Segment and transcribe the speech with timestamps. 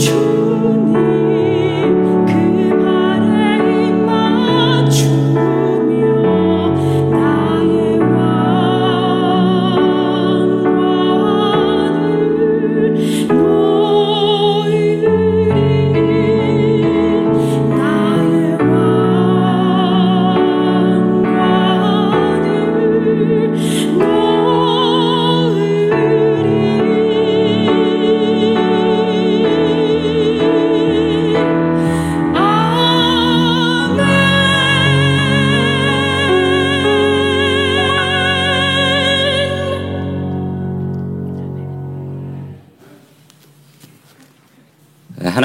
[0.00, 0.29] You.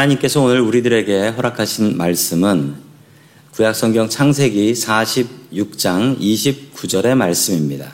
[0.05, 2.75] 하나님께서 오늘 우리들에게 허락하신 말씀은
[3.51, 7.93] 구약성경 창세기 46장 29절의 말씀입니다.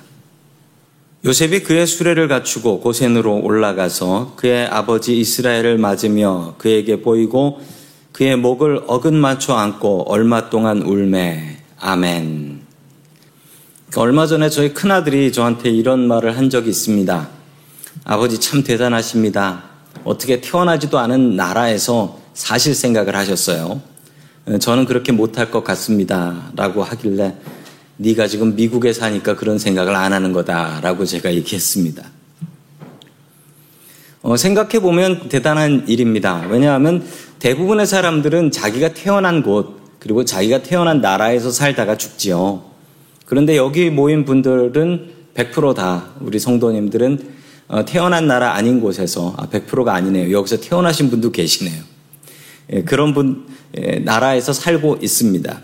[1.24, 7.62] 요셉이 그의 수레를 갖추고 고센으로 올라가서 그의 아버지 이스라엘을 맞으며 그에게 보이고
[8.12, 12.62] 그의 목을 어긋 맞춰 안고 얼마 동안 울매 아멘.
[13.96, 17.30] 얼마 전에 저희 큰아들이 저한테 이런 말을 한 적이 있습니다.
[18.04, 19.71] 아버지 참 대단하십니다.
[20.04, 23.82] 어떻게 태어나지도 않은 나라에서 사실 생각을 하셨어요.
[24.60, 26.52] 저는 그렇게 못할 것 같습니다.
[26.56, 27.36] 라고 하길래
[27.98, 32.04] 네가 지금 미국에 사니까 그런 생각을 안 하는 거다라고 제가 얘기했습니다.
[34.24, 36.46] 어, 생각해 보면 대단한 일입니다.
[36.50, 37.04] 왜냐하면
[37.40, 42.64] 대부분의 사람들은 자기가 태어난 곳 그리고 자기가 태어난 나라에서 살다가 죽지요.
[43.26, 47.41] 그런데 여기 모인 분들은 100%다 우리 성도님들은 어,
[47.86, 50.32] 태어난 나라 아닌 곳에서 아, 100%가 아니네요.
[50.38, 51.82] 여기서 태어나신 분도 계시네요.
[52.74, 53.46] 예, 그런 분
[53.78, 55.62] 예, 나라에서 살고 있습니다.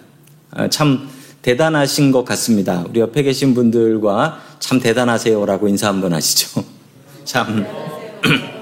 [0.51, 1.09] 아, 참
[1.41, 2.85] 대단하신 것 같습니다.
[2.89, 6.63] 우리 옆에 계신 분들과 참 대단하세요라고 인사 한번 하시죠.
[7.25, 7.65] 참.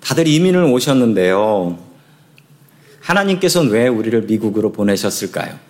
[0.00, 1.78] 다들 이민을 오셨는데요.
[3.00, 5.65] 하나님께서는 왜 우리를 미국으로 보내셨을까요?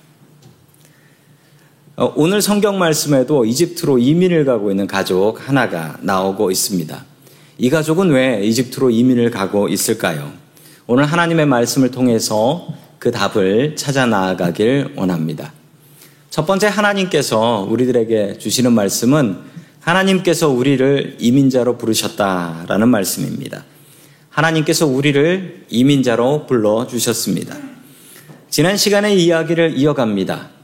[1.99, 7.05] 어, 오늘 성경 말씀에도 이집트로 이민을 가고 있는 가족 하나가 나오고 있습니다.
[7.57, 10.31] 이 가족은 왜 이집트로 이민을 가고 있을까요?
[10.87, 15.55] 오늘 하나님의 말씀을 통해서 그 답을 찾아 나아가길 원합니다.
[16.29, 19.39] 첫 번째 하나님께서 우리들에게 주시는 말씀은
[19.81, 23.65] 하나님께서 우리를 이민자로 부르셨다라는 말씀입니다.
[24.29, 27.57] 하나님께서 우리를 이민자로 불러주셨습니다.
[28.51, 30.56] 지난 시간에 이야기를 이어갑니다.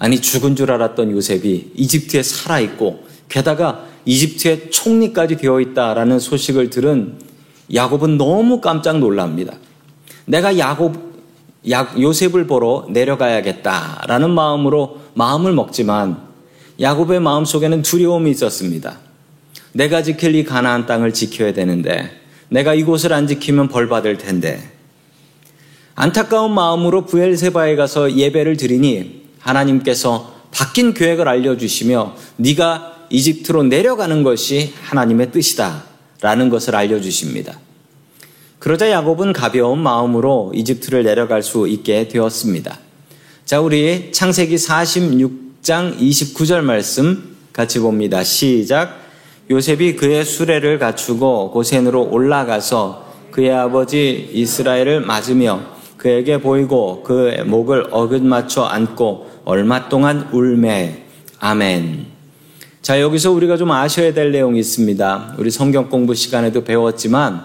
[0.00, 7.18] 아니, 죽은 줄 알았던 요셉이 이집트에 살아 있고, 게다가 이집트의 총리까지 되어 있다라는 소식을 들은
[7.72, 9.54] 야곱은 너무 깜짝 놀랍니다.
[10.24, 11.10] 내가 야곱
[11.98, 16.18] 요셉을 보러 내려가야겠다라는 마음으로 마음을 먹지만
[16.80, 18.98] 야곱의 마음 속에는 두려움이 있었습니다.
[19.72, 22.10] 내가 지킬 이 가나안 땅을 지켜야 되는데
[22.48, 24.60] 내가 이곳을 안 지키면 벌 받을 텐데
[25.94, 35.32] 안타까운 마음으로 부엘세바에 가서 예배를 드리니 하나님께서 바뀐 계획을 알려주시며 네가 이집트로 내려가는 것이 하나님의
[35.32, 35.84] 뜻이다
[36.20, 37.58] 라는 것을 알려주십니다.
[38.58, 42.78] 그러자 야곱은 가벼운 마음으로 이집트를 내려갈 수 있게 되었습니다.
[43.44, 48.22] 자, 우리 창세기 46장 29절 말씀 같이 봅니다.
[48.22, 49.00] 시작.
[49.50, 58.22] 요셉이 그의 수레를 갖추고 고센으로 올라가서 그의 아버지 이스라엘을 맞으며 그에게 보이고 그의 목을 어긋
[58.22, 61.04] 맞춰 안고 얼마 동안 울매.
[61.38, 62.06] 아멘.
[62.80, 65.34] 자, 여기서 우리가 좀 아셔야 될 내용이 있습니다.
[65.36, 67.42] 우리 성경 공부 시간에도 배웠지만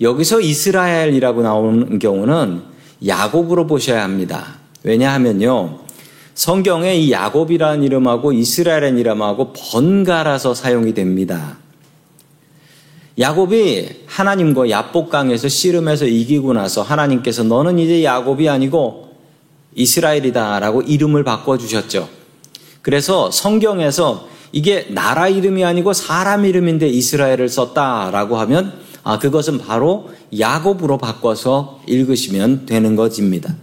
[0.00, 2.62] 여기서 이스라엘이라고 나오는 경우는
[3.06, 4.56] 야곱으로 보셔야 합니다.
[4.82, 5.78] 왜냐하면요.
[6.34, 11.58] 성경에 이 야곱이라는 이름하고 이스라엘이라는 이름하고 번갈아서 사용이 됩니다.
[13.20, 19.10] 야곱이 하나님과 야복강에서 씨름해서 이기고 나서 하나님께서 너는 이제 야곱이 아니고
[19.74, 22.08] 이스라엘이다라고 이름을 바꿔주셨죠.
[22.80, 28.72] 그래서 성경에서 이게 나라 이름이 아니고 사람 이름인데 이스라엘을 썼다라고 하면
[29.04, 33.54] 아, 그것은 바로 야곱으로 바꿔서 읽으시면 되는 것입니다.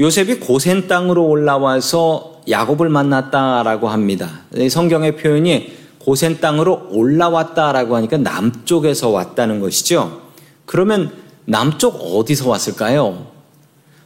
[0.00, 4.42] 요셉이 고센 땅으로 올라와서 야곱을 만났다라고 합니다.
[4.70, 5.77] 성경의 표현이
[6.08, 10.22] 고센 땅으로 올라왔다라고 하니까 남쪽에서 왔다는 것이죠.
[10.64, 11.12] 그러면
[11.44, 13.26] 남쪽 어디서 왔을까요?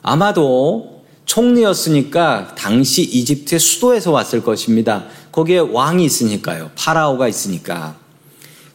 [0.02, 5.04] 아마도 총리였으니까 당시 이집트의 수도에서 왔을 것입니다.
[5.30, 6.72] 거기에 왕이 있으니까요.
[6.74, 7.94] 파라오가 있으니까.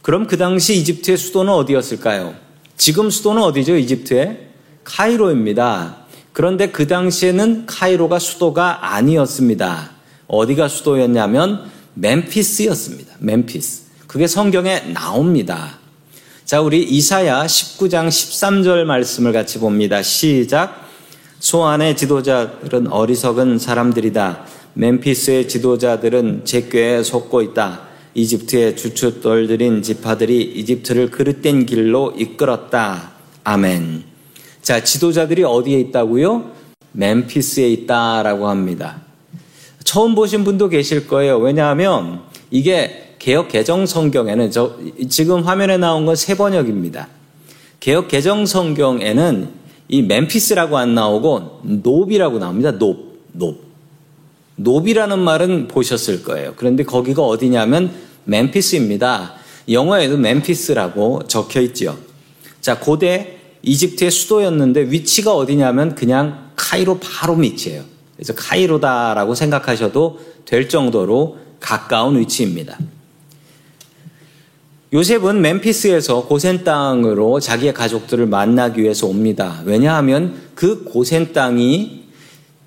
[0.01, 2.33] 그럼 그 당시 이집트의 수도는 어디였을까요?
[2.77, 3.75] 지금 수도는 어디죠?
[3.75, 4.47] 이집트의?
[4.85, 5.97] 카이로입니다.
[6.31, 9.91] 그런데 그 당시에는 카이로가 수도가 아니었습니다.
[10.27, 13.15] 어디가 수도였냐면 멤피스였습니다.
[13.19, 13.83] 멤피스.
[14.07, 15.79] 그게 성경에 나옵니다.
[16.45, 20.01] 자, 우리 이사야 19장 13절 말씀을 같이 봅니다.
[20.01, 20.87] 시작.
[21.39, 24.45] 소안의 지도자들은 어리석은 사람들이다.
[24.75, 27.81] 멤피스의 지도자들은 제 꾀에 속고 있다.
[28.13, 33.11] 이집트의 주춧돌들인 지파들이 이집트를 그릇된 길로 이끌었다.
[33.43, 34.03] 아멘.
[34.61, 36.51] 자, 지도자들이 어디에 있다고요?
[36.93, 39.06] 멤피스에 있다라고 합니다.
[39.87, 41.37] 처음 보신 분도 계실 거예요.
[41.37, 42.19] 왜냐하면
[42.51, 44.75] 이게 개역 개정 성경에는 저
[45.07, 47.07] 지금 화면에 나온 건 새 번역입니다.
[47.79, 49.47] 개역 개정 성경에는
[49.87, 52.77] 이 멤피스라고 안 나오고 놉이라고 나옵니다.
[52.77, 52.97] 노,
[53.31, 53.55] 노.
[54.57, 56.55] 노비라는 말은 보셨을 거예요.
[56.57, 57.89] 그런데 거기가 어디냐면
[58.25, 59.35] 멤피스입니다.
[59.69, 61.97] 영어에도 멤피스라고 적혀 있죠.
[62.59, 67.96] 자, 고대 이집트의 수도였는데 위치가 어디냐면 그냥 카이로 바로 밑이에요.
[68.17, 72.77] 그래서 카이로다라고 생각하셔도 될 정도로 가까운 위치입니다.
[74.93, 79.61] 요셉은 멤피스에서 고센 땅으로 자기의 가족들을 만나기 위해서 옵니다.
[79.65, 82.05] 왜냐하면 그 고센 땅이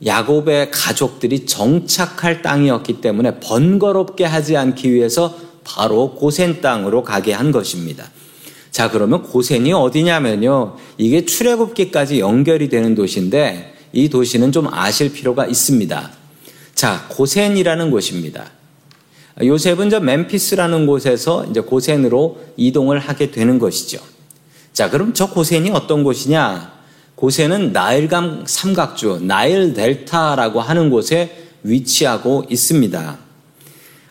[0.04, 8.10] 야곱의 가족들이 정착할 땅이었기 때문에 번거롭게 하지 않기 위해서 바로 고센 땅으로 가게 한 것입니다.
[8.70, 10.76] 자, 그러면 고센이 어디냐면요.
[10.96, 16.10] 이게 출애굽기까지 연결이 되는 도시인데 이 도시는 좀 아실 필요가 있습니다.
[16.74, 18.50] 자, 고센이라는 곳입니다.
[19.42, 24.00] 요셉은 저 멤피스라는 곳에서 이제 고센으로 이동을 하게 되는 것이죠.
[24.72, 26.72] 자, 그럼 저 고센이 어떤 곳이냐?
[27.14, 33.18] 고센은 나일강 삼각주, 나일 델타라고 하는 곳에 위치하고 있습니다.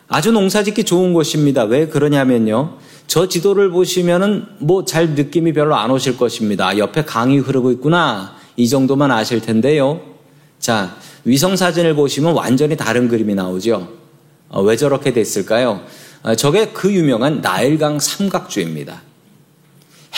[0.07, 1.63] 아주 농사짓기 좋은 곳입니다.
[1.63, 2.77] 왜 그러냐면요.
[3.07, 6.77] 저 지도를 보시면은 뭐 잘 느낌이 별로 안 오실 것입니다.
[6.77, 8.38] 옆에 강이 흐르고 있구나.
[8.59, 10.01] 이 정도만 아실 텐데요.
[10.59, 13.87] 자, 위성 사진을 보시면 완전히 다른 그림이 나오죠.
[14.49, 15.85] 어, 왜 저렇게 됐을까요?
[16.23, 19.01] 어, 저게 그 유명한 나일강 삼각주입니다.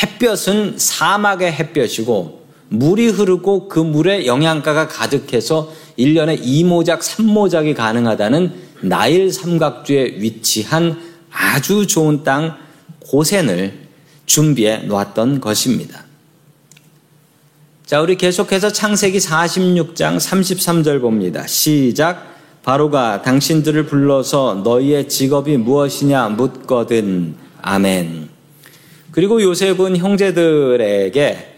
[0.01, 10.15] 햇볕은 사막의 햇볕이고 물이 흐르고 그 물에 영양가가 가득해서 1년에 2모작, 3모작이 가능하다는 나일 삼각주에
[10.17, 12.57] 위치한 아주 좋은 땅
[13.01, 13.87] 고센을
[14.25, 16.05] 준비해 놓았던 것입니다.
[17.91, 21.45] 자, 우리 계속해서 창세기 46장 33절 봅니다.
[21.45, 22.25] 시작.
[22.63, 27.35] 바로가 당신들을 불러서 너희의 직업이 무엇이냐 묻거든.
[27.61, 28.29] 아멘.
[29.11, 31.57] 그리고 요셉은 형제들에게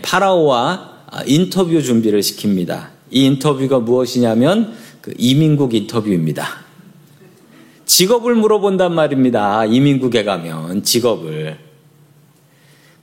[0.00, 2.86] 파라오와 인터뷰 준비를 시킵니다.
[3.10, 4.72] 이 인터뷰가 무엇이냐면
[5.02, 6.48] 그 이민국 인터뷰입니다.
[7.84, 9.66] 직업을 물어본단 말입니다.
[9.66, 11.73] 이민국에 가면 직업을.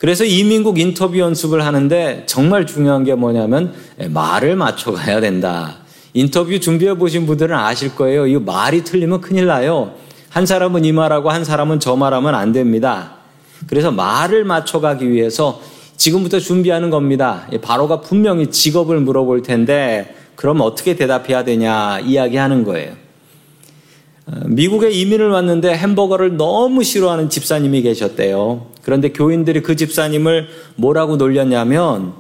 [0.02, 3.72] 그래서 이민국 인터뷰 연습을 하는데 정말 중요한 게 뭐냐면
[4.10, 5.76] 말을 맞춰가야 된다.
[6.16, 8.26] 인터뷰 준비해 보신 분들은 아실 거예요.
[8.26, 9.94] 이 말이 틀리면 큰일 나요.
[10.30, 13.18] 한 사람은 이 말하고 한 사람은 저 말하면 안 됩니다.
[13.68, 15.62] 그래서 말을 맞춰가기 위해서
[15.98, 17.48] 지금부터 준비하는 겁니다.
[17.62, 22.94] 바로가 분명히 직업을 물어볼 텐데 그럼 어떻게 대답해야 되냐 이야기하는 거예요.
[24.28, 28.68] 어, 미국에 이민을 왔는데 햄버거를 너무 싫어하는 집사님이 계셨대요.
[28.84, 32.14] 그런데 교인들이 그 집사님을 뭐라고 놀렸냐면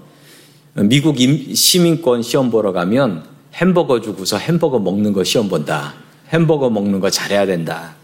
[0.73, 5.93] 미국 시민권 시험 보러 가면 햄버거 주고서 햄버거 먹는 거 시험 본다.
[6.29, 7.95] 햄버거 먹는 거 잘해야 된다.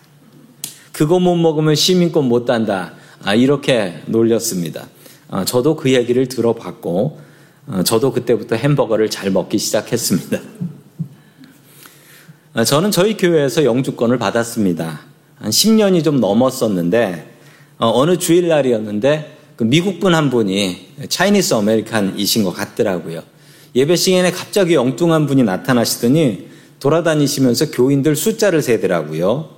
[0.92, 2.94] 그거 못 먹으면 시민권 못 단다.
[3.24, 4.88] 아, 이렇게 놀렸습니다.
[5.30, 7.20] 아, 저도 그 얘기를 들어봤고,
[7.68, 10.40] 아, 저도 그때부터 햄버거를 잘 먹기 시작했습니다.
[12.54, 15.02] 아, 저는 저희 교회에서 영주권을 받았습니다.
[15.36, 17.36] 한 10년이 좀 넘었었는데,
[17.78, 23.24] 어, 느 주일날이었는데, 그 미국 분 한 분이 차이니스 아메리칸이신 것 같더라고요.
[23.76, 26.48] 예배 시간에 갑자기 엉뚱한 분이 나타나시더니
[26.80, 29.50] 돌아다니시면서 교인들 숫자를 세더라고요.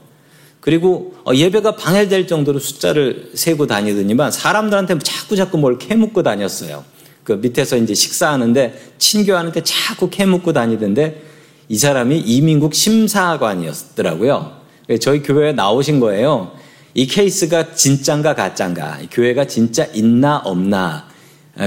[0.62, 6.84] 그리고 어, 예배가 방해될 정도로 숫자를 세고 다니더니만 사람들한테 자꾸 자꾸 뭘 캐묻고 다녔어요.
[7.24, 11.22] 그 밑에서 이제 식사하는데 친교하는데 자꾸 캐묻고 다니던데
[11.70, 14.54] 이 사람이 이민국 심사관이었더라고요.
[15.00, 16.52] 저희 교회에 나오신 거예요.
[16.96, 21.06] 이 케이스가 진짠가 가짠가, 교회가 진짜 있나 없나,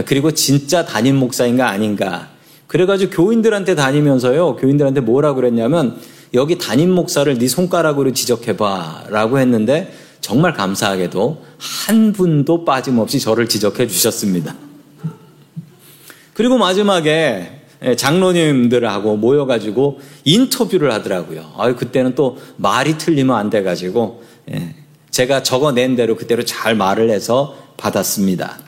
[0.05, 2.31] 그리고 진짜 담임 목사인가 아닌가,
[2.67, 6.01] 그래가지고 교인들한테 다니면서요, 교인들한테 뭐라 그랬냐면,
[6.35, 9.05] 여기 담임 목사를 네 손가락으로 지적해봐.
[9.11, 14.57] 라고 했는데, 정말 감사하게도 한 분도 빠짐없이 저를 지적해 주셨습니다.
[16.33, 17.62] 그리고 마지막에
[17.97, 21.53] 장로님들하고 모여가지고 인터뷰를 하더라고요.
[21.57, 24.23] 아 그때는 또 말이 틀리면 안 돼가지고,
[24.53, 24.75] 예,
[25.11, 28.59] 제가 적어낸 대로 그대로 잘 말을 해서 받았습니다.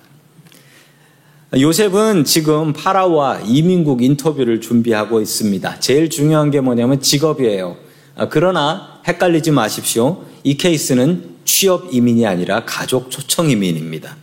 [1.57, 5.79] 요셉은 지금 파라오와 이민국 인터뷰를 준비하고 있습니다.
[5.79, 7.77] 제일 중요한 게 뭐냐면 직업이에요.
[8.17, 10.25] 아, 그러나 헷갈리지 마십시오.
[10.43, 14.17] 이 케이스는 취업 이민이 아니라 가족 초청 이민입니다.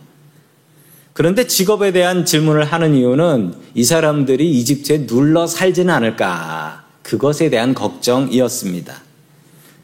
[1.12, 6.84] 그런데 직업에 대한 질문을 하는 이유는 이 사람들이 이집트에 눌러 살지는 않을까.
[7.02, 8.94] 그것에 대한 걱정이었습니다.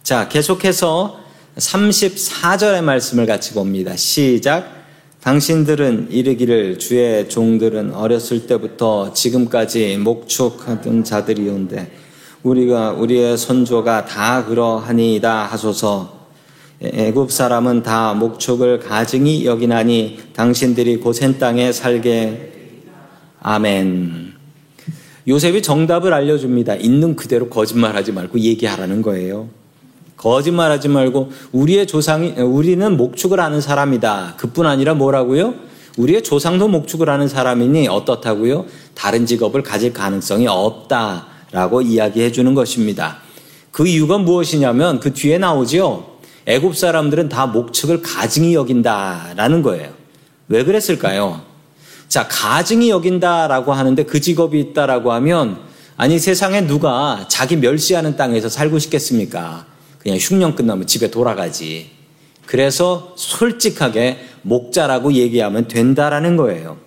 [0.03, 1.21] 자, 계속해서
[1.59, 3.95] 34절의 말씀을 같이 봅니다.
[3.97, 4.79] 시작.
[5.21, 11.91] 당신들은 이르기를 주의 종들은 어렸을 때부터 지금까지 목축하던 자들이온데
[12.45, 16.18] 우리가 우리의 선조가 다 그러하니이다 하소서
[16.81, 22.53] 애굽 사람은 다 목축을 가증히 여기나니 당신들이 고센 땅에 살게
[23.41, 24.35] 아멘.
[25.27, 26.77] 요셉이 정답을 알려줍니다.
[26.77, 29.49] 있는 그대로 거짓말하지 말고 얘기하라는 거예요.
[30.17, 34.35] 거짓말하지 말고 우리의 조상이 우리는 목축을 하는 사람이다.
[34.37, 35.55] 그뿐 아니라 뭐라고요?
[35.97, 38.67] 우리의 조상도 목축을 하는 사람이니 어떻다고요?
[38.95, 43.19] 다른 직업을 가질 가능성이 없다라고 이야기해 주는 것입니다.
[43.73, 46.08] 그 이유가 무엇이냐면 그 뒤에 나오지요.
[46.49, 49.93] 애굽 사람들은 다 목축을 가증히 여긴다라는 거예요.
[50.49, 51.43] 왜 그랬을까요?
[52.09, 55.59] 자, 가증히 여긴다라고 하는데 그 직업이 있다라고 하면
[55.99, 59.67] 아니 세상에 누가 자기 멸시하는 땅에서 살고 싶겠습니까?
[59.99, 61.91] 그냥 흉년 끝나면 집에 돌아가지.
[62.47, 66.79] 그래서 솔직하게 목자라고 얘기하면 된다라는 거예요.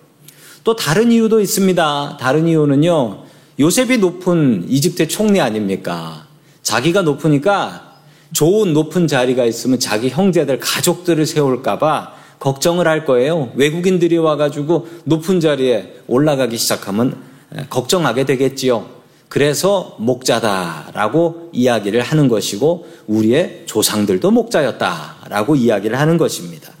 [0.64, 2.16] 또 다른 이유도 있습니다.
[2.18, 3.26] 다른 이유는요.
[3.60, 6.26] 요셉이 높은 이집트의 총리 아닙니까?
[6.62, 7.91] 자기가 높으니까
[8.32, 13.52] 좋은 높은 자리가 있으면 자기 형제들, 가족들을 세울까봐 걱정을 할 거예요.
[13.54, 17.16] 외국인들이 와가지고 높은 자리에 올라가기 시작하면
[17.70, 18.86] 걱정하게 되겠지요.
[19.28, 26.72] 그래서 목자다라고 이야기를 하는 것이고 우리의 조상들도 목자였다라고 이야기를 하는 것입니다.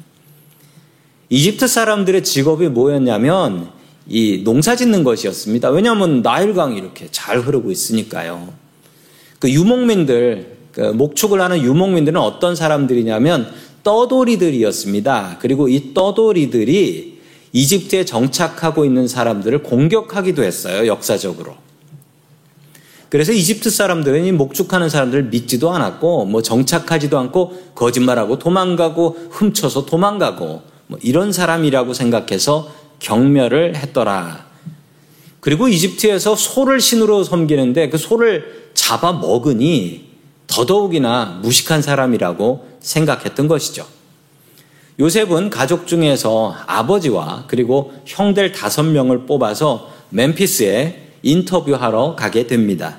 [1.30, 3.70] 이집트 사람들의 직업이 뭐였냐면
[4.06, 5.70] 이 농사 짓는 것이었습니다.
[5.70, 8.52] 왜냐하면 나일강이 이렇게 잘 흐르고 있으니까요.
[9.38, 13.52] 그 유목민들, 그 목축을 하는 유목민들은 어떤 사람들이냐면
[13.82, 15.38] 떠돌이들이었습니다.
[15.40, 17.20] 그리고 이 떠돌이들이
[17.52, 21.54] 이집트에 정착하고 있는 사람들을 공격하기도 했어요, 역사적으로.
[23.10, 30.62] 그래서 이집트 사람들은 이 목축하는 사람들을 믿지도 않았고, 뭐 정착하지도 않고, 거짓말하고 도망가고, 훔쳐서 도망가고,
[30.86, 34.46] 뭐 이런 사람이라고 생각해서 경멸을 했더라.
[35.40, 40.11] 그리고 이집트에서 소를 신으로 섬기는데 그 소를 잡아 먹으니
[40.52, 43.86] 더더욱이나 무식한 사람이라고 생각했던 것이죠.
[45.00, 52.98] 요셉은 가족 중에서 아버지와 그리고 형들 다섯 명을 뽑아서 멤피스에 인터뷰하러 가게 됩니다.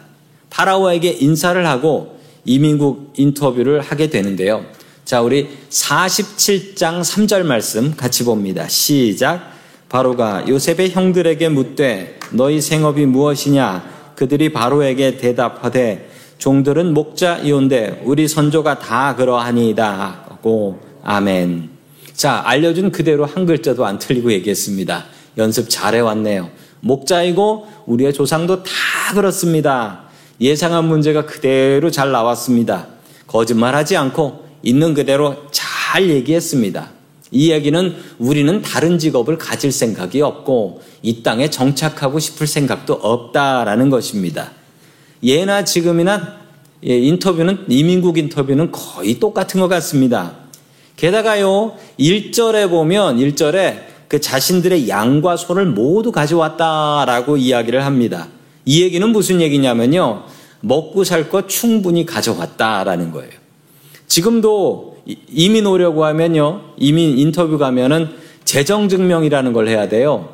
[0.49, 4.65] 파라오에게 인사를 하고 이민국 인터뷰를 하게 되는데요.
[5.05, 8.67] 자, 우리 47장 3절 말씀 같이 봅니다.
[8.67, 9.53] 시작.
[9.89, 14.13] 바로가 요셉의 형들에게 묻되 너희 생업이 무엇이냐?
[14.15, 16.12] 그들이 바로에게 대답하되
[16.43, 20.39] 종들은 목자이온데 우리 선조가 다 그러하니이다.
[20.41, 21.69] 고 아멘.
[22.11, 25.05] 자, 알려준 그대로 한 글자도 안 틀리고 얘기했습니다.
[25.37, 26.49] 연습 잘해 왔네요.
[26.81, 28.71] 목자이고 우리의 조상도 다
[29.13, 30.01] 그렇습니다.
[30.41, 32.87] 예상한 문제가 그대로 잘 나왔습니다.
[33.27, 36.89] 거짓말하지 않고 있는 그대로 잘 얘기했습니다.
[37.31, 44.51] 이 얘기는 우리는 다른 직업을 가질 생각이 없고 이 땅에 정착하고 싶을 생각도 없다라는 것입니다.
[45.23, 46.43] 예나 지금이나
[46.85, 50.33] 예, 인터뷰는 이민국 인터뷰는 거의 똑같은 것 같습니다.
[50.97, 58.27] 게다가요 1절에 보면 1절에 그 자신들의 양과 소를 모두 가져왔다라고 이야기를 합니다.
[58.65, 60.23] 이 얘기는 무슨 얘기냐면요.
[60.61, 63.31] 먹고 살 것 충분히 가져왔다라는 거예요.
[64.07, 64.97] 지금도
[65.29, 66.61] 이민 오려고 하면요.
[66.77, 68.09] 이민 인터뷰 가면은
[68.45, 70.29] 재정 증명이라는 걸 해야 돼요.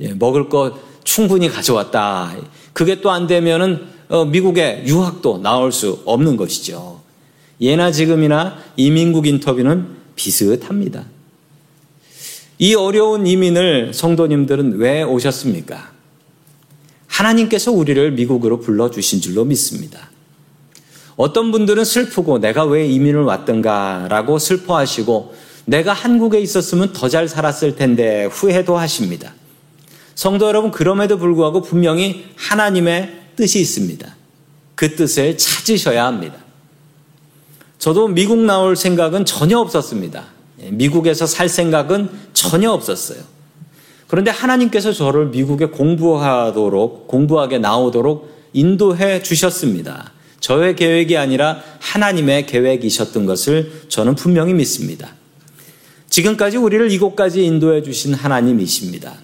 [0.00, 2.34] 예, 먹을 것 충분히 가져왔다.
[2.72, 3.93] 그게 또 안 되면은 어,
[4.30, 7.00] 미국에 유학도 나올 수 없는 것이죠.
[7.60, 9.86] 예나 지금이나 이민국 인터뷰는
[10.16, 11.04] 비슷합니다.
[12.58, 15.92] 이 어려운 이민을 성도님들은 왜 오셨습니까?
[17.06, 20.10] 하나님께서 우리를 미국으로 불러주신 줄로 믿습니다.
[21.16, 25.34] 어떤 분들은 슬프고 내가 왜 이민을 왔던가라고 슬퍼하시고
[25.66, 29.32] 내가 한국에 있었으면 더 잘 살았을 텐데 후회도 하십니다.
[30.14, 34.14] 성도 여러분, 그럼에도 불구하고 분명히 하나님의 뜻이 있습니다.
[34.74, 36.36] 그 뜻을 찾으셔야 합니다.
[37.78, 40.24] 저도 미국 나올 생각은 전혀 없었습니다.
[40.62, 43.18] 예, 미국에서 살 생각은 전혀 없었어요.
[44.06, 50.12] 그런데 하나님께서 저를 미국에 공부하도록, 공부하게 나오도록 인도해 주셨습니다.
[50.40, 55.14] 저의 계획이 아니라 하나님의 계획이셨던 것을 저는 분명히 믿습니다.
[56.10, 59.14] 지금까지 우리를 이곳까지 인도해 주신 하나님이십니다.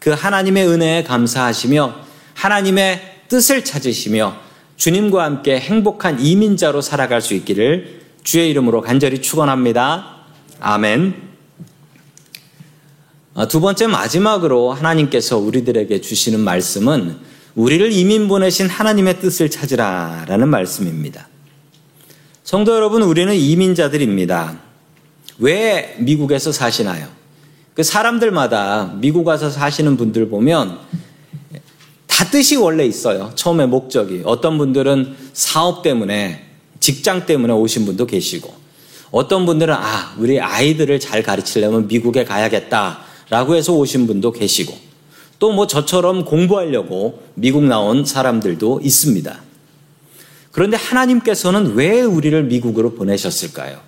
[0.00, 1.94] 그 하나님의 은혜에 감사하시며
[2.34, 4.36] 하나님의 뜻을 찾으시며
[4.76, 10.16] 주님과 함께 행복한 이민자로 살아갈 수 있기를 주의 이름으로 간절히 축원합니다.
[10.60, 11.26] 아멘.
[13.34, 17.18] 아, 두 번째 마지막으로 하나님께서 우리들에게 주시는 말씀은
[17.54, 21.28] 우리를 이민 보내신 하나님의 뜻을 찾으라라는 말씀입니다.
[22.44, 24.58] 성도 여러분, 우리는 이민자들입니다.
[25.38, 27.08] 왜 미국에서 사시나요?
[27.74, 30.78] 그 사람들마다 미국 와서 사시는 분들 보면
[32.16, 33.30] 다 뜻이 원래 있어요.
[33.34, 34.22] 처음에 목적이.
[34.24, 36.46] 어떤 분들은 사업 때문에,
[36.80, 38.54] 직장 때문에 오신 분도 계시고,
[39.10, 44.74] 어떤 분들은 아, 우리 아이들을 잘 가르치려면 미국에 가야겠다 라고 해서 오신 분도 계시고,
[45.38, 49.38] 또 뭐 저처럼 공부하려고 미국 나온 사람들도 있습니다.
[50.52, 53.78] 그런데 하나님께서는 왜 우리를 미국으로 보내셨을까요?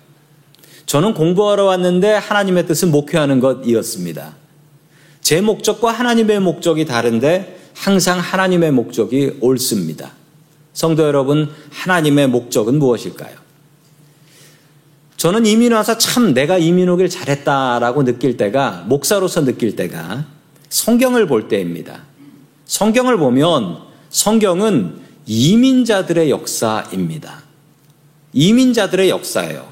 [0.85, 4.35] 저는 공부하러 왔는데 하나님의 뜻은 목회하는 것이었습니다.
[5.21, 10.11] 제 목적과 하나님의 목적이 다른데 항상 하나님의 목적이 옳습니다.
[10.73, 13.37] 성도 여러분, 하나님의 목적은 무엇일까요?
[15.15, 20.25] 저는 이민 와서 참 내가 이민 오길 잘했다라고 느낄 때가, 목사로서 느낄 때가
[20.67, 22.01] 성경을 볼 때입니다.
[22.65, 23.77] 성경을 보면
[24.09, 27.43] 성경은 이민자들의 역사입니다.
[28.33, 29.65] 이민자들의 역사예요.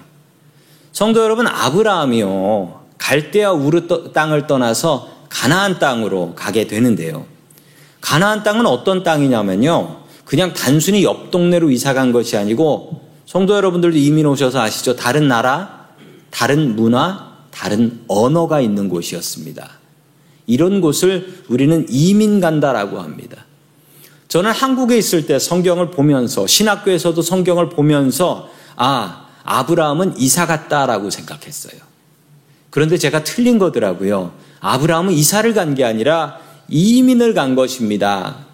[0.93, 2.85] 성도 여러분, 아브라함이요.
[2.97, 7.36] 갈대아 우르 땅을 떠나서 가나안 땅으로 가게 되는데요.
[8.01, 9.97] 가나안 땅은 어떤 땅이냐면요.
[10.25, 14.95] 그냥 단순히 옆 동네로 이사 간 것이 아니고 성도 여러분들도 이민 오셔서 아시죠?
[14.95, 15.87] 다른 나라,
[16.29, 19.69] 다른 문화, 다른 언어가 있는 곳이었습니다.
[20.45, 23.45] 이런 곳을 우리는 이민 간다라고 합니다.
[24.27, 31.81] 저는 한국에 있을 때 성경을 보면서 신학교에서도 성경을 보면서 아, 아브라함은 이사 갔다라고 생각했어요.
[32.69, 34.33] 그런데 제가 틀린 거더라고요.
[34.59, 38.45] 아브라함은 이사를 간 게 아니라 이민을 간 것입니다.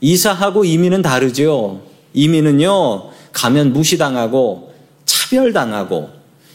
[0.00, 1.82] 이사하고 이민은 다르죠.
[2.12, 4.74] 이민은요, 가면 무시당하고
[5.04, 6.10] 차별당하고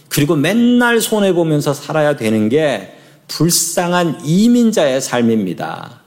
[0.08, 2.96] 그리고 맨날 손해보면서 살아야 되는 게
[3.28, 6.00] 불쌍한 이민자의 삶입니다.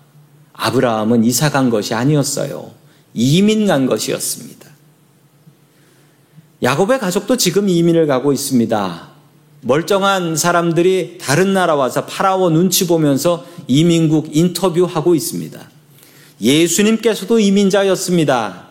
[0.54, 2.72] 아브라함은 이사 간 것이 아니었어요.
[3.13, 4.70] 이민 간 것이었습니다.
[6.62, 9.10] 야곱의 가족도 지금 이민을 가고 있습니다.
[9.62, 15.60] 멀쩡한 사람들이 다른 나라 와서 파라오 눈치 보면서 이민국 인터뷰하고 있습니다.
[16.41, 18.67] 예수님께서도 이민자였습니다.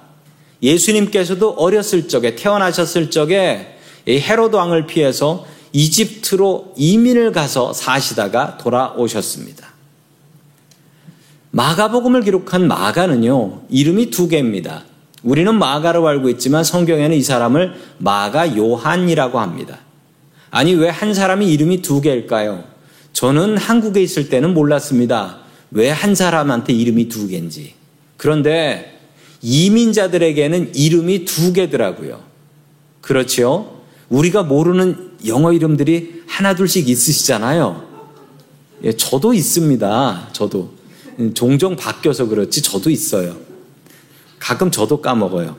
[0.63, 3.79] 예수님께서도 어렸을 적에 태어나셨을 적에
[4.09, 9.69] 헤로드 왕을 피해서 이집트로 이민을 가서 사시다가 돌아오셨습니다.
[11.51, 14.85] 마가복음을 기록한 마가는요, 이름이 두 개입니다.
[15.23, 19.79] 우리는 마가로 알고 있지만 성경에는 이 사람을 마가 요한이라고 합니다.
[20.51, 22.65] 아니, 왜 한 사람이 이름이 두 개일까요?
[23.15, 25.39] 저는 한국에 있을 때는 몰랐습니다.
[25.71, 27.75] 왜 한 사람한테 이름이 두 개인지.
[28.17, 28.99] 그런데
[29.43, 32.21] 이민자들에게는 이름이 두 개더라고요.
[33.01, 33.81] 그렇죠?
[34.09, 37.85] 우리가 모르는 영어 이름들이 하나둘씩 있으시잖아요.
[38.85, 40.29] 예, 저도 있습니다.
[40.33, 40.73] 저도.
[41.35, 43.37] 종종 바뀌어서 그렇지 저도 있어요.
[44.39, 45.57] 가끔 저도 까먹어요.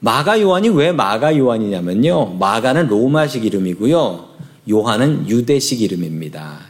[0.00, 2.34] 마가 요한이 왜 마가 요한이냐면요.
[2.38, 4.29] 마가는 로마식 이름이고요.
[4.68, 6.60] 요한은 유대식 이름입니다.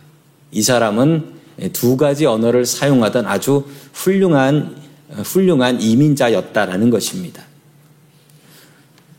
[0.53, 1.41] 이 사람은
[1.73, 4.77] 두 가지 언어를 사용하던 아주 훌륭한
[5.25, 7.43] 훌륭한 이민자였다라는 것입니다.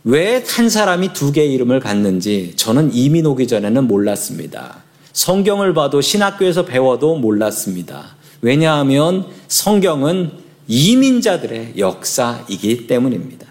[0.03, 4.83] 왜 한 사람이 두 개의 이름을 갖는지 저는 이민 오기 전에는 몰랐습니다.
[5.13, 8.15] 성경을 봐도 신학교에서 배워도 몰랐습니다.
[8.41, 10.31] 왜냐하면 성경은
[10.67, 13.47] 이민자들의 역사이기 때문입니다.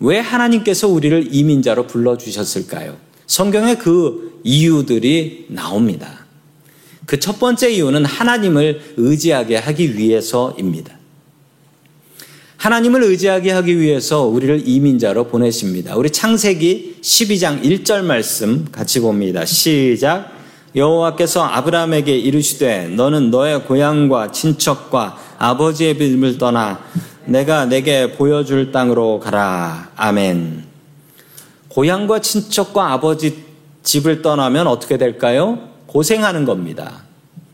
[0.00, 2.96] 왜 하나님께서 우리를 이민자로 불러주셨을까요?
[3.30, 6.26] 성경에 그 이유들이 나옵니다.
[7.06, 10.98] 그 첫 번째 이유는 하나님을 의지하게 하기 위해서입니다.
[12.56, 15.94] 하나님을 의지하게 하기 위해서 우리를 이민자로 보내십니다.
[15.94, 19.44] 우리 창세기 12장 1절 말씀 같이 봅니다.
[19.44, 20.32] 시작.
[20.74, 26.80] 여호와께서 아브라함에게 이르시되 너는 너의 고향과 친척과 아버지의 집을 떠나
[27.26, 29.92] 내가 내게 보여줄 땅으로 가라.
[29.94, 30.69] 아멘.
[31.70, 33.44] 고향과 친척과 아버지
[33.82, 35.70] 집을 떠나면 어떻게 될까요?
[35.86, 37.04] 고생하는 겁니다.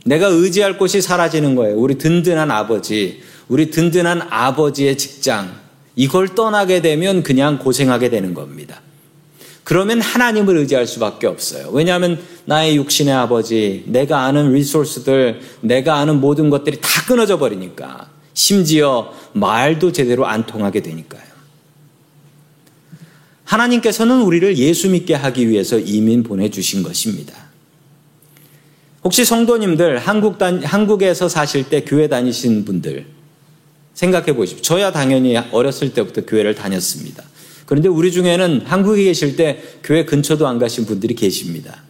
[0.05, 1.77] 내가 의지할 곳이 사라지는 거예요.
[1.77, 5.51] 우리 든든한 아버지, 우리 든든한 아버지의 직장,
[5.97, 8.81] 이걸 떠나게 되면 그냥 고생하게 되는 겁니다.
[9.65, 11.71] 그러면 하나님을 의지할 수밖에 없어요.
[11.73, 18.09] 왜냐하면 나의 육신의 아버지, 내가 아는 리소스들, 내가 아는 모든 것들이 다 끊어져 버리니까.
[18.33, 21.36] 심지어 말도 제대로 안 통하게 되니까요.
[23.47, 27.47] 하나님께서는 우리를 예수 믿게 하기 위해서 이민 보내주신 것입니다.
[29.03, 33.07] 혹시 성도님들, 한국 단, 한국에서 사실 때 교회 다니신 분들,
[33.95, 34.63] 생각해 보십시오.
[34.63, 37.23] 저야 당연히 어렸을 때부터 교회를 다녔습니다.
[37.67, 41.83] 그런데 우리 중에는 한국에 계실 때 교회 근처도 안 가신 분들이 계십니다.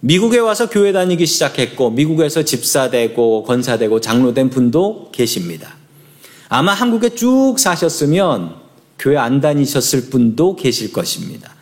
[0.00, 5.76] 미국에 와서 교회 다니기 시작했고 미국에서 집사되고 권사되고 장로된 분도 계십니다.
[6.48, 8.67] 아마 한국에 쭉 사셨으면
[8.98, 11.54] 교회 안 다니셨을 분도 계실 것입니다.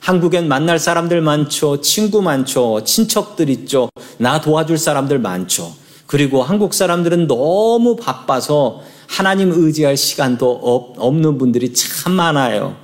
[0.00, 1.80] 한국엔 만날 사람들 많죠.
[1.80, 2.82] 친구 많죠.
[2.84, 3.90] 친척들 있죠.
[4.18, 5.72] 나 도와줄 사람들 많죠.
[6.06, 12.76] 그리고 한국 사람들은 너무 바빠서 하나님 의지할 시간도 없는 분들이 참 많아요.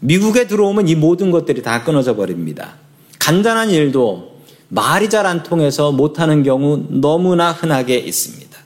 [0.00, 2.74] 미국에 들어오면 이 모든 것들이 다 끊어져 버립니다.
[3.18, 8.56] 간단한 일도 말이 잘 안 통해서 못하는 경우 너무나 흔하게 있습니다.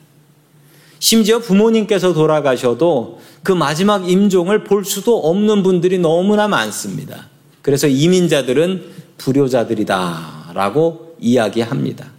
[0.99, 7.29] 심지어 부모님께서 돌아가셔도 그 마지막 임종을 볼 수도 없는 분들이 너무나 많습니다.
[7.61, 8.85] 그래서 이민자들은
[9.19, 12.11] 불효자들이다 라고 이야기합니다.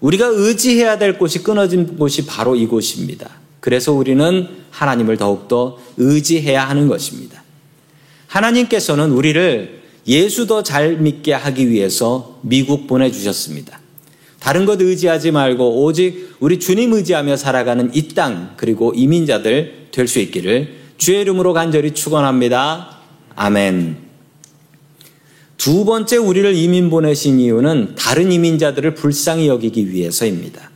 [0.00, 3.28] 우리가 의지해야 될 곳이 끊어진 곳이 바로 이곳입니다.
[3.60, 7.42] 그래서 우리는 하나님을 더욱더 의지해야 하는 것입니다.
[8.28, 13.80] 하나님께서는 우리를 예수 더 잘 믿게 하기 위해서 미국 보내주셨습니다.
[14.46, 20.20] 다른 것 의지하지 말고 오직 우리 주님 의지하며 살아가는 이 땅 그리고 이민자들 될 수
[20.20, 22.96] 있기를 주의 이름으로 간절히 축원합니다.
[23.34, 23.96] 아멘.
[25.56, 30.70] 두 번째 우리를 이민 보내신 이유는 다른 이민자들을 불쌍히 여기기 위해서입니다.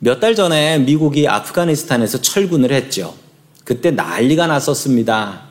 [0.00, 3.14] 몇 달 전에 미국이 아프가니스탄에서 철군을 했죠.
[3.62, 5.42] 그때 난리가 났었습니다.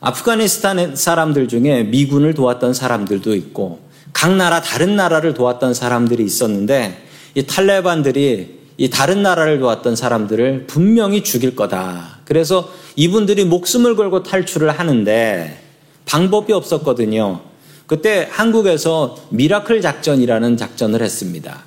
[0.00, 7.44] 아프가니스탄 사람들 중에 미군을 도왔던 사람들도 있고 각 나라 다른 나라를 도왔던 사람들이 있었는데 이
[7.46, 12.20] 탈레반들이 이 다른 나라를 도왔던 사람들을 분명히 죽일 거다.
[12.24, 15.60] 그래서 이분들이 목숨을 걸고 탈출을 하는데
[16.06, 17.40] 방법이 없었거든요.
[17.86, 21.64] 그때 한국에서 미라클 작전이라는 작전을 했습니다.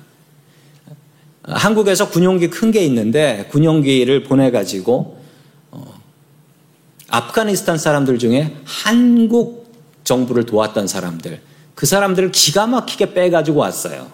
[1.42, 5.18] 한국에서 군용기 큰 게 있는데 군용기를 보내가지고
[5.70, 6.00] 어,
[7.08, 9.70] 아프가니스탄 사람들 중에 한국
[10.04, 11.40] 정부를 도왔던 사람들,
[11.74, 14.06] 그 사람들을 기가 막히게 빼가지고 왔어요.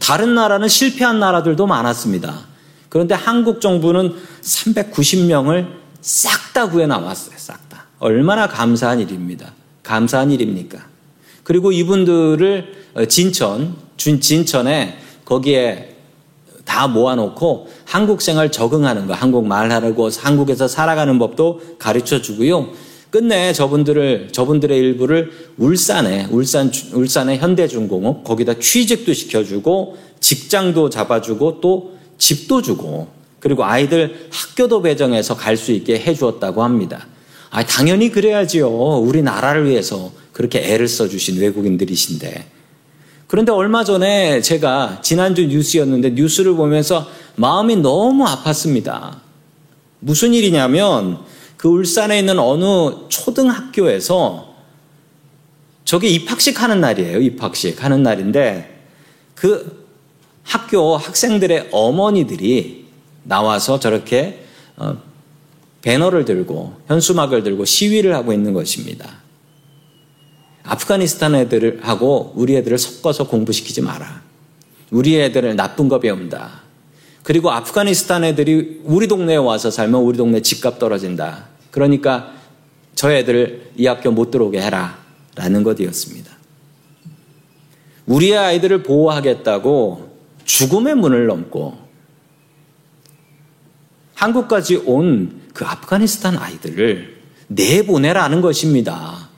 [0.00, 2.40] 다른 나라는 실패한 나라들도 많았습니다.
[2.88, 5.68] 그런데 한국 정부는 390명을
[6.00, 7.34] 싹 다 구해 나왔어요.
[7.36, 7.84] 싹 다.
[7.98, 9.52] 얼마나 감사한 일입니다.
[9.82, 10.78] 감사한 일입니까?
[11.44, 15.96] 그리고 이분들을 어, 진천, 진천에 거기에
[16.64, 22.70] 다 모아놓고 한국 생활 적응하는 거, 한국 말하고 한국에서 살아가는 법도 가르쳐 주고요.
[23.16, 32.60] 끝내 저분들을 저분들의 일부를 울산에 울산 울산의 현대중공업 거기다 취직도 시켜주고 직장도 잡아주고 또 집도
[32.60, 33.08] 주고
[33.40, 37.06] 그리고 아이들 학교도 배정해서 갈 수 있게 해주었다고 합니다.
[37.48, 38.68] 아, 당연히 그래야지요.
[38.68, 42.44] 우리 나라를 위해서 그렇게 애를 써주신 외국인들이신데.
[43.28, 49.20] 그런데 얼마 전에 제가 지난주 뉴스였는데 뉴스를 보면서 마음이 너무 아팠습니다.
[50.00, 51.24] 무슨 일이냐면
[51.56, 54.54] 그 울산에 있는 어느 초등학교에서
[55.84, 57.18] 저게 입학식 하는 날이에요.
[57.18, 58.82] 입학식 하는 날인데
[59.34, 59.86] 그
[60.42, 62.86] 학교 학생들의 어머니들이
[63.24, 64.44] 나와서 저렇게
[64.76, 64.96] 어,
[65.82, 69.08] 배너를 들고 현수막을 들고 시위를 하고 있는 것입니다.
[70.64, 74.22] 아프가니스탄 애들하고 우리 애들을 섞어서 공부시키지 마라.
[74.90, 76.65] 우리 애들을 나쁜 거 배운다.
[77.26, 81.46] 그리고 아프가니스탄 애들이 우리 동네에 와서 살면 우리 동네 집값 떨어진다.
[81.72, 82.32] 그러니까
[82.94, 84.98] 저 애들을 이 학교 못 들어오게 해라.
[85.34, 86.30] 라는 것이었습니다.
[88.06, 91.76] 우리의 아이들을 보호하겠다고 죽음의 문을 넘고
[94.14, 97.16] 한국까지 온 그 아프가니스탄 아이들을
[97.48, 99.30] 내보내라는 것입니다.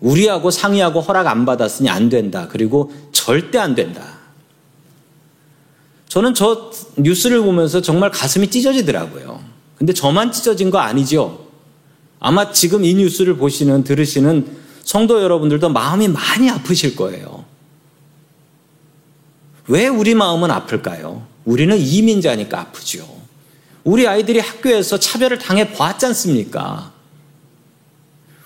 [0.00, 2.48] 우리하고 상의하고 허락 안 받았으니 안 된다.
[2.50, 4.15] 그리고 절대 안 된다.
[6.16, 9.38] 저는 저 뉴스를 보면서 정말 가슴이 찢어지더라고요.
[9.76, 11.46] 근데 저만 찢어진 거 아니죠?
[12.20, 17.44] 아마 지금 이 뉴스를 보시는, 들으시는 성도 여러분들도 마음이 많이 아프실 거예요.
[19.68, 21.26] 왜 우리 마음은 아플까요?
[21.44, 23.06] 우리는 이민자니까 아프죠.
[23.84, 26.92] 우리 아이들이 학교에서 차별을 당해 보았지 않습니까?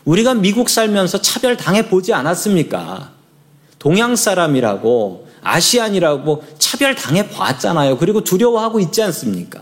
[0.05, 3.13] 우리가 미국 살면서 차별 당해 보지 않았습니까?
[3.79, 7.99] 동양 사람이라고 아시안이라고 차별 당해 보았잖아요.
[7.99, 9.61] 그리고 두려워하고 있지 않습니까?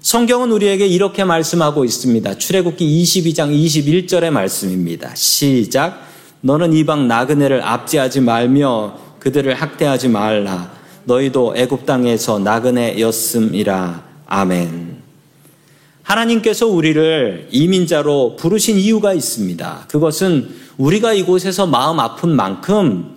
[0.00, 2.36] 성경은 우리에게 이렇게 말씀하고 있습니다.
[2.36, 5.14] 출애굽기 22장 21절의 말씀입니다.
[5.14, 6.02] 시작.
[6.42, 10.70] 너는 이방 나그네를 압제하지 말며 그들을 학대하지 말라.
[11.04, 14.04] 너희도 애굽 땅에서 나그네였음이라.
[14.26, 14.98] 아멘.
[16.02, 19.86] 하나님께서 우리를 이민자로 부르신 이유가 있습니다.
[19.88, 23.13] 그것은 우리가 이곳에서 마음 아픈 만큼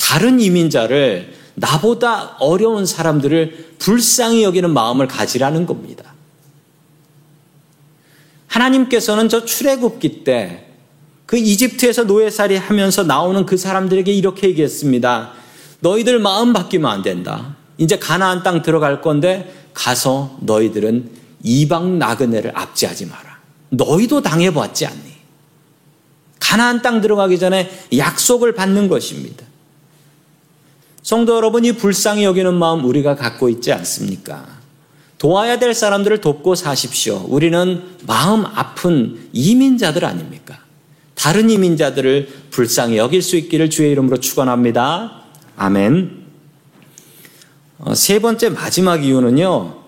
[0.00, 6.14] 다른 이민자를 나보다 어려운 사람들을 불쌍히 여기는 마음을 가지라는 겁니다.
[8.46, 10.70] 하나님께서는 저 출애굽기 때
[11.30, 15.30] 그 이집트에서 노예살이 하면서 나오는 그 사람들에게 이렇게 얘기했습니다.
[15.78, 17.54] 너희들 마음 바뀌면 안 된다.
[17.78, 21.08] 이제 가나안 땅 들어갈 건데 가서 너희들은
[21.44, 23.38] 이방 나그네를 압제하지 마라.
[23.68, 25.12] 너희도 당해 보았지 않니?
[26.40, 29.46] 가나안 땅 들어가기 전에 약속을 받는 것입니다.
[31.10, 34.46] 성도 여러분이 불쌍히 여기는 마음 우리가 갖고 있지 않습니까?
[35.18, 37.24] 도와야 될 사람들을 돕고 사십시오.
[37.26, 40.60] 우리는 마음 아픈 이민자들 아닙니까?
[41.16, 45.24] 다른 이민자들을 불쌍히 여길 수 있기를 주의 이름으로 축원합니다.
[45.56, 46.26] 아멘.
[47.78, 49.78] 어, 세 번째 마지막 이유는요.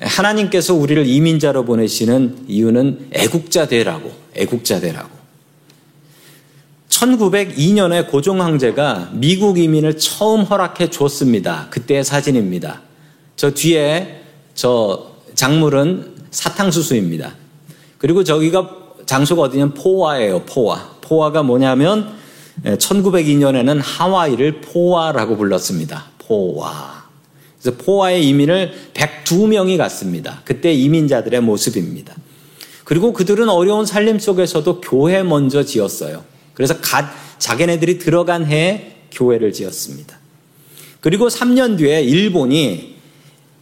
[0.00, 5.17] 하나님께서 우리를 이민자로 보내시는 이유는 애국자 되라고, 애국자 되라고.
[6.98, 11.68] 1902년에 고종 황제가 미국 이민을 처음 허락해 줬습니다.
[11.70, 12.82] 그때의 사진입니다.
[13.36, 14.22] 저 뒤에
[14.54, 17.34] 저 작물은 사탕수수입니다.
[17.98, 18.70] 그리고 저기가
[19.06, 20.96] 장소가 어디냐면 포화예요, 포화.
[21.00, 22.14] 포화가 뭐냐면
[22.64, 26.06] 1902년에는 하와이를 포화라고 불렀습니다.
[26.18, 27.04] 포화.
[27.60, 30.42] 그래서 포화의 이민을 102명이 갔습니다.
[30.44, 32.14] 그때 이민자들의 모습입니다.
[32.84, 36.24] 그리고 그들은 어려운 살림 속에서도 교회 먼저 지었어요.
[36.58, 37.06] 그래서 갓
[37.38, 40.18] 자기네들이 들어간 해에 교회를 지었습니다.
[41.00, 42.96] 그리고 3년 뒤에 일본이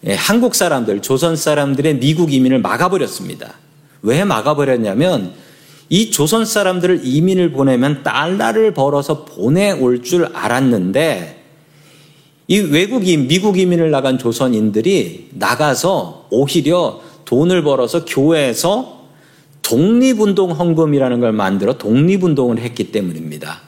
[0.07, 3.53] 예, 한국 사람들, 조선 사람들의 미국 이민을 막아버렸습니다.
[4.01, 5.35] 왜 막아버렸냐면
[5.91, 11.45] 이 조선 사람들을 이민을 보내면 달러를 벌어서 보내올 줄 알았는데
[12.49, 18.96] 이 외국인, 미국 이민을 나간 조선인들이 나가서 오히려 돈을 벌어서 교회에서
[19.67, 23.63] 독립운동 헌금이라는 걸 만들어 독립운동을 했기 때문입니다.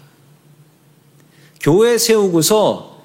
[1.61, 3.02] 교회 세우고서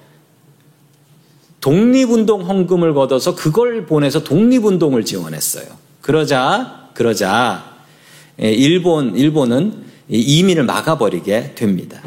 [1.60, 5.66] 독립운동 헌금을 걷어서 그걸 보내서 독립운동을 지원했어요.
[6.02, 7.78] 그러자, 그러자,
[8.44, 9.74] 예, 일본, 일본은
[10.10, 12.00] 이민을 막아버리게 됩니다.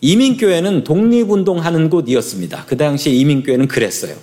[0.00, 2.64] 이민교회는 독립운동 하는 곳이었습니다.
[2.66, 4.14] 그 당시에 이민교회는 그랬어요.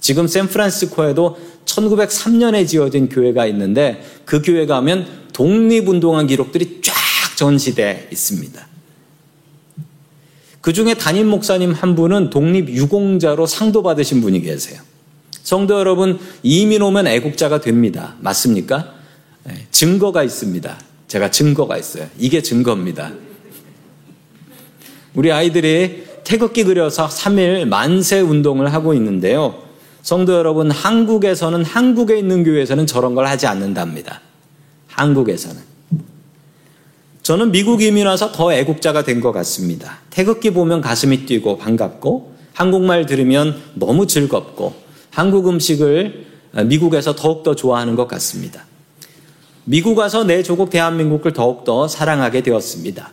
[0.00, 6.94] 지금 샌프란시스코에도 1903년에 지어진 교회가 있는데 그 교회 가면 독립운동한 기록들이 쫙
[7.36, 8.66] 전시돼 있습니다.
[10.62, 14.80] 그 중에 담임 목사님 한 분은 독립 유공자로 상도 받으신 분이 계세요.
[15.42, 18.16] 성도 여러분, 이민 오면 애국자가 됩니다.
[18.20, 18.94] 맞습니까?
[19.44, 20.80] 네, 증거가 있습니다.
[21.06, 22.08] 제가 증거가 있어요.
[22.18, 23.12] 이게 증거입니다.
[25.12, 29.62] 우리 아이들이 태극기 그려서 3일 만세 운동을 하고 있는데요.
[30.00, 34.22] 성도 여러분, 한국에서는 한국에 있는 교회에서는 저런 걸 하지 않는답니다.
[34.96, 35.60] 한국에서는.
[37.22, 39.98] 저는 미국 이민 와서 더 애국자가 된 것 같습니다.
[40.10, 44.74] 태극기 보면 가슴이 뛰고 반갑고 한국말 들으면 너무 즐겁고
[45.10, 46.26] 한국 음식을
[46.66, 48.64] 미국에서 더욱더 좋아하는 것 같습니다.
[49.64, 53.12] 미국 와서 내 조국 대한민국을 더욱더 사랑하게 되었습니다.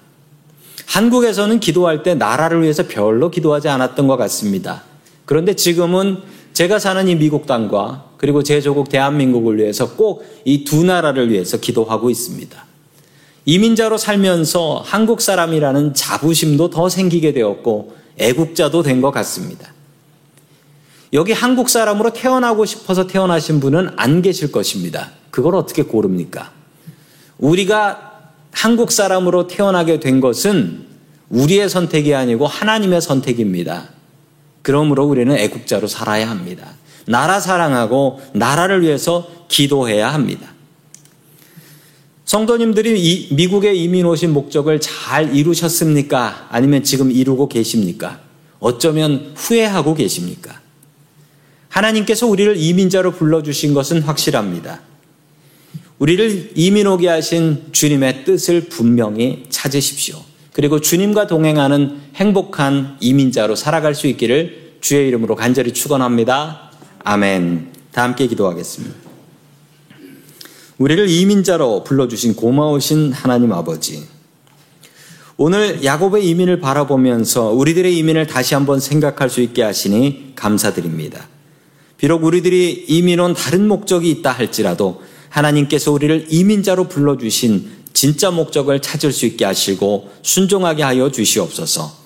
[0.86, 4.84] 한국에서는 기도할 때 나라를 위해서 별로 기도하지 않았던 것 같습니다.
[5.26, 6.20] 그런데 지금은
[6.54, 11.58] 제가 사는 이 미국 땅과 그리고 제 조국 대한민국을 위해서 꼭 이 두 나라를 위해서
[11.58, 12.66] 기도하고 있습니다.
[13.44, 19.74] 이민자로 살면서 한국 사람이라는 자부심도 더 생기게 되었고 애국자도 된 것 같습니다.
[21.12, 25.12] 여기 한국 사람으로 태어나고 싶어서 태어나신 분은 안 계실 것입니다.
[25.30, 26.54] 그걸 어떻게 고릅니까?
[27.40, 30.86] 우리가 한국 사람으로 태어나게 된 것은
[31.28, 33.90] 우리의 선택이 아니고 하나님의 선택입니다.
[34.62, 36.76] 그러므로 우리는 애국자로 살아야 합니다.
[37.06, 40.54] 나라 사랑하고 나라를 위해서 기도해야 합니다.
[42.26, 46.48] 성도님들이 미국에 이민 오신 목적을 잘 이루셨습니까?
[46.50, 48.22] 아니면 지금 이루고 계십니까?
[48.60, 50.62] 어쩌면 후회하고 계십니까?
[51.70, 54.82] 하나님께서 우리를 이민자로 불러주신 것은 확실합니다.
[56.00, 60.18] 우리를 이민 오게 하신 주님의 뜻을 분명히 찾으십시오.
[60.54, 66.73] 그리고 주님과 동행하는 행복한 이민자로 살아갈 수 있기를 주의 이름으로 간절히 축원합니다.
[67.04, 67.74] 아멘.
[67.92, 68.96] 다 함께 기도하겠습니다.
[70.78, 74.08] 우리를 이민자로 불러주신 고마우신 하나님 아버지.
[75.36, 81.28] 오늘 야곱의 이민을 바라보면서 우리들의 이민을 다시 한번 생각할 수 있게 하시니 감사드립니다.
[81.98, 89.12] 비록 우리들이 이민 온 다른 목적이 있다 할지라도 하나님께서 우리를 이민자로 불러주신 진짜 목적을 찾을
[89.12, 92.04] 수 있게 하시고 순종하게 하여 주시옵소서.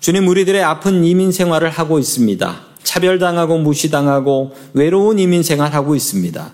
[0.00, 2.71] 주님, 우리들의 아픈 이민 생활을 하고 있습니다.
[2.84, 6.52] 차별당하고 무시당하고 외로운 이민 생활하고 있습니다.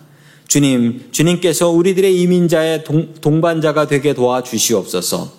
[0.48, 5.30] 주님, 주님께서 우리들의 이민자의 동, 반자가 되게 도와주시옵소서.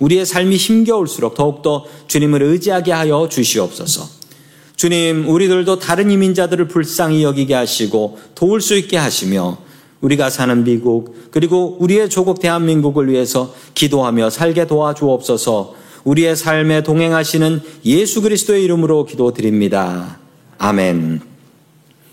[0.00, 4.08] 우리의 삶이 힘겨울수록 더욱더 주님을 의지하게 하여 주시옵소서.
[4.74, 9.58] 주님, 우리들도 다른 이민자들을 불쌍히 여기게 하시고 도울 수 있게 하시며
[10.02, 15.74] 우리가 사는 미국 그리고 우리의 조국 대한민국을 위해서 기도하며 살게 도와주옵소서.
[16.04, 20.18] 우리의 삶에 동행하시는 예수 그리스도의 이름으로 기도드립니다.
[20.58, 21.20] 아멘.